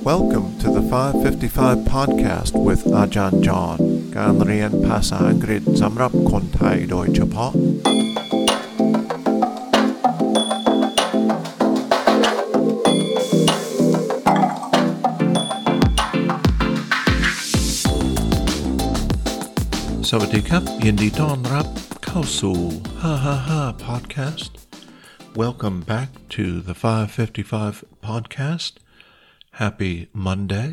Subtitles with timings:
[0.00, 3.78] Welcome to the 555 podcast with อาจารย์จอห์น
[4.16, 7.52] การเรียนภาษาอังกฤษสำหรับคนไทยโดยเฉพาะ
[20.10, 21.66] สวัสดีครับยินดีต้อนรับ
[22.04, 22.58] เข้าสู่
[23.22, 24.52] 555 podcast
[25.42, 28.72] Welcome back to the 555 podcast
[29.59, 29.93] Happy
[30.25, 30.69] Monday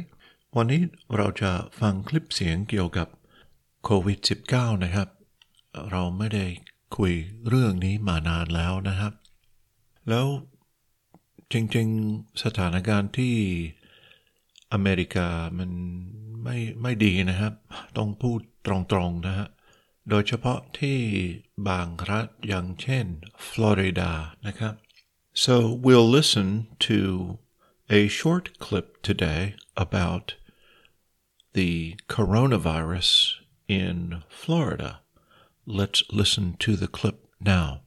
[0.57, 0.83] วันนี้
[1.17, 3.09] เราจะฟังคลิปเสียงเกี่ยวกับ
[3.85, 4.19] โควิด
[4.51, 5.09] -19 นะครับ
[5.91, 6.47] เราไม่ได้
[6.97, 7.13] คุย
[7.49, 9.13] เรื่องนี้มานานแล้วนะครับ
[10.09, 10.27] แล้ว
[11.53, 13.37] จริงๆสถานการณ์ที่
[14.73, 15.71] อเมริกามัน
[16.43, 17.55] ไม่ไม่ดีนะครับ
[17.97, 19.49] ต้องพูดตรงๆนะฮะ
[20.09, 20.99] โดยเฉพาะที่
[21.69, 23.07] บางรัฐอย่างเช่น
[23.49, 24.13] ฟลอริดา
[24.47, 24.75] นะครับ
[25.45, 26.49] so we'll listen
[26.87, 26.99] to
[27.91, 30.35] a short clip today about
[31.55, 33.37] the coronavirus
[33.67, 35.01] in Florida.
[35.65, 37.81] Let's listen to the clip now.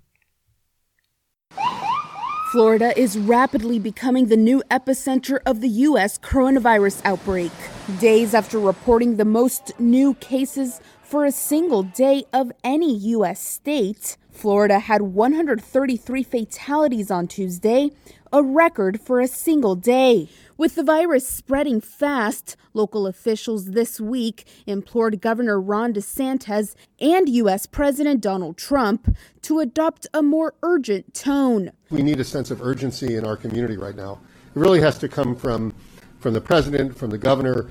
[2.52, 6.18] Florida is rapidly becoming the new epicenter of the U.S.
[6.18, 7.52] coronavirus outbreak.
[8.00, 10.82] Days after reporting the most new cases
[11.12, 13.46] for a single day of any U.S.
[13.46, 17.92] state, Florida had 133 fatalities on Tuesday,
[18.32, 20.30] a record for a single day.
[20.56, 27.66] With the virus spreading fast, local officials this week implored Governor Ron DeSantis and U.S.
[27.66, 31.74] President Donald Trump to adopt a more urgent tone.
[31.90, 34.22] We need a sense of urgency in our community right now.
[34.56, 35.74] It really has to come from
[36.22, 37.68] from the president, from the governor,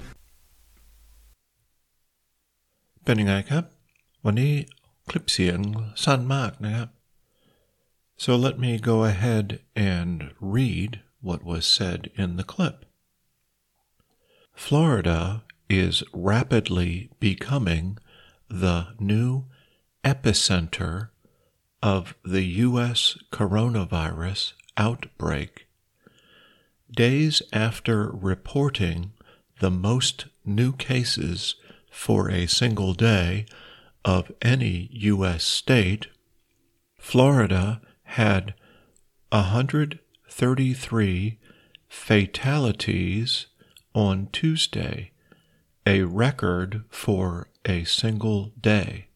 [3.09, 3.63] เป็นยังไงครับ
[4.25, 4.53] วันนี้
[5.09, 5.59] คลิปเสียง
[6.03, 6.89] สั้นมากนะครับ
[8.23, 9.47] so let me go ahead
[9.93, 10.15] and
[10.57, 10.91] read
[11.27, 12.77] what was said in the clip
[14.55, 17.97] Florida is rapidly becoming
[18.49, 19.45] the new
[20.03, 21.09] epicenter
[21.81, 23.17] of the U.S.
[23.31, 25.67] coronavirus outbreak.
[26.91, 29.11] Days after reporting
[29.59, 31.55] the most new cases
[31.90, 33.44] for a single day
[34.04, 35.44] of any U.S.
[35.44, 36.06] state,
[36.98, 38.54] Florida had
[39.30, 41.38] 133
[41.88, 43.46] fatalities
[43.94, 45.10] on Tuesday,
[45.86, 49.06] a record for a single day.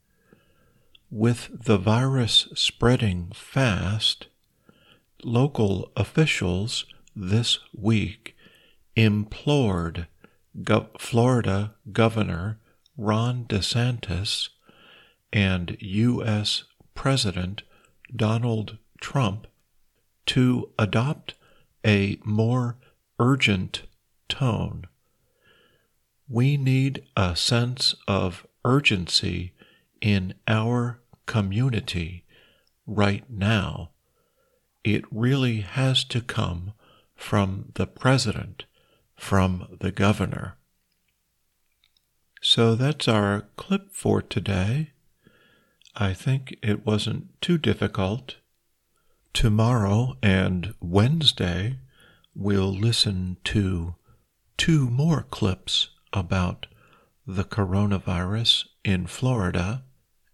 [1.10, 4.26] With the virus spreading fast,
[5.22, 8.36] local officials this week
[8.96, 10.08] implored
[10.62, 12.58] Go- Florida Governor
[12.96, 14.50] Ron DeSantis
[15.32, 16.64] and U.S.
[16.94, 17.62] President
[18.14, 19.46] Donald Trump
[20.26, 21.34] to adopt
[21.84, 22.76] a more
[23.18, 23.82] urgent
[24.28, 24.86] tone.
[26.28, 29.52] We need a sense of urgency
[30.00, 32.24] in our community
[32.86, 33.90] right now.
[34.82, 36.72] It really has to come
[37.14, 38.64] from the president,
[39.16, 40.56] from the governor.
[42.46, 44.90] So that's our clip for today.
[45.96, 48.36] I think it wasn't too difficult.
[49.32, 51.78] Tomorrow and Wednesday,
[52.34, 53.94] we'll listen to
[54.58, 56.66] two more clips about
[57.26, 59.82] the coronavirus in Florida.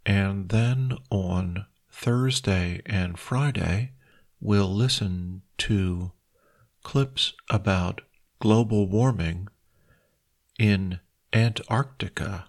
[0.05, 3.93] And then on Thursday and Friday,
[4.41, 6.11] we'll listen to
[6.83, 8.01] clips about
[8.41, 9.47] global warming
[10.59, 10.99] in
[11.33, 12.47] Antarctica.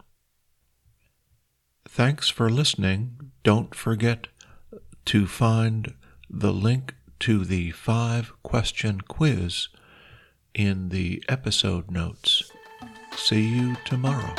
[1.88, 3.32] Thanks for listening.
[3.44, 4.28] Don't forget
[5.06, 5.94] to find
[6.30, 9.68] the link to the five question quiz
[10.54, 12.52] in the episode notes.
[13.16, 14.36] See you tomorrow.